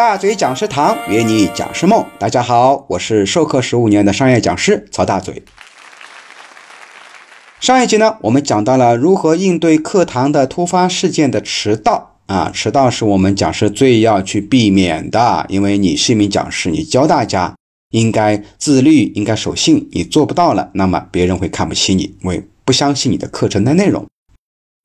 [0.00, 5.42] 大嘴讲师堂约你讲师梦，大家好，我是授课十五年的商业讲师曹大嘴。
[7.60, 17.54] 上一集呢，我们讲到了如何应对课堂的突发事件的迟到啊，迟到是我们讲师最要去避免的，因为你是一名讲师，你教大家
[17.90, 24.06] 应该自律，应该守信，你做不到了，那么别人会看不起你，因为不相信你的课程的内容。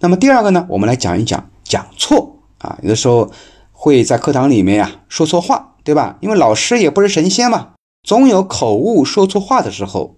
[0.02, 3.32] 那么第二个呢，我们来讲一讲讲错啊，有的时候
[3.78, 6.18] 会在课堂里面呀说错话，对吧？
[6.22, 10.16] 因为老师也不是神仙嘛，总有口误说错话的时候。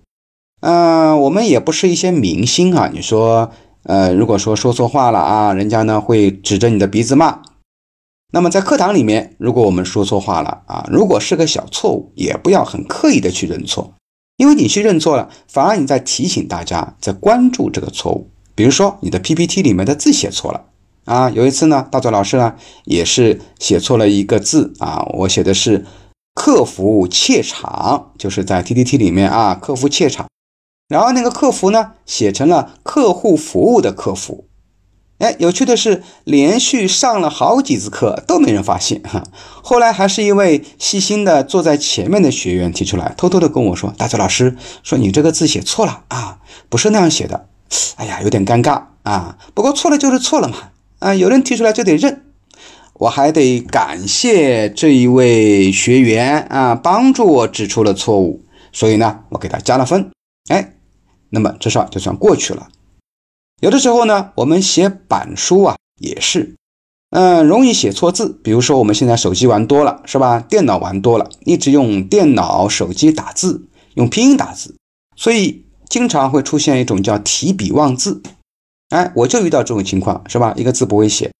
[0.61, 3.51] 嗯，我们也不是一些明星啊，你说，
[3.83, 7.41] 呃，如果说说错话了啊，人家呢会指着你的鼻子骂。
[8.31, 13.93] 那么在课堂里面，如果我们说错话了啊，如果是个小错误，也不要很刻意的去认错，
[14.37, 18.29] 因为你去认错了，反而你在提醒大家在关注这个错误。
[18.55, 20.65] 比如说你的 PPT 里面的字写错了
[21.07, 25.85] 啊，有一次呢，大嘴老师呢也是写错了一个字啊，我写的是
[26.35, 30.27] 客服怯场，就是在 TTT 里面啊，客服怯场。
[30.89, 34.47] 然后那个客服呢，写成了客户服务的客服。
[35.19, 39.23] 哎，有趣的是，连续上了好几次课都没人发现哈。
[39.63, 47.47] 后来还是一位细心的坐在前面的学员提出来，偷偷的跟我说：“大嘴老师说你这个字写错了啊，不是那样写的。”
[47.95, 49.37] 哎呀，有点尴尬啊。
[49.53, 50.57] 不过错了就是错了嘛，
[50.99, 52.25] 啊，有人提出来就得认。
[52.93, 60.11] 我还得感谢这一位学员啊，帮助我指出了错误，所以呢，我给他加了分。
[60.49, 60.73] 哎。
[61.29, 62.69] 那么这事儿就算过去了。
[63.59, 66.55] 有的时候呢，我们写板书啊，也是，
[67.09, 68.39] 嗯，容易写错字。
[68.41, 70.39] 比如说我们现在手机玩多了，是吧？
[70.39, 74.77] 电脑玩多了，一直用电脑、手机打字，用拼音打字，
[75.17, 78.21] 所以经常会出现一种叫提笔忘字。
[78.89, 80.53] 哎，我就遇到这种情况，是吧？
[80.55, 81.31] 一个字不会写，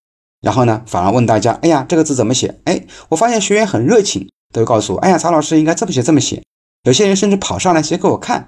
[0.42, 2.60] 然后呢，反而问大家，哎呀，这个字怎么写？
[2.64, 6.42] 哎，我发现学员很热情，都告诉我，哎呀，曹老师应该这么写，这么写。
[6.84, 8.46] 有些人甚至跑上来写给我看。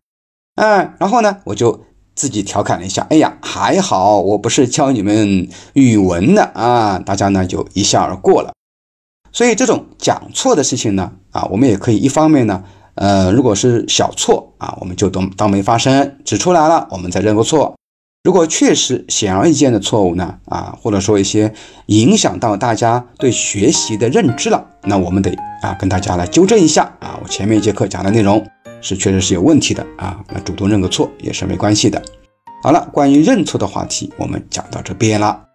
[0.56, 8.52] 哎，然后呢，我就自己调侃了一下，哎呀，还好我不是教你们语文的啊，大家呢就一笑而过了。
[9.32, 12.62] 所以这种讲错的事情呢，啊，我们也可以一方面呢，
[12.96, 17.76] 呃，如果是小错啊，我们就当当没发生，指出来了，我们再认个错。
[18.22, 21.54] 如果确实显而易见的错误呢，啊，或者说一些
[21.86, 28.46] 影响到大家对学习的认知了，那我们得啊跟大家来纠正一下啊，我前面一节课讲的内容。
[28.82, 32.02] 是确实是有问题的啊，那主动认个错也是没关系的。
[32.62, 35.49] 好了，关于认错的话题我们讲到这边了。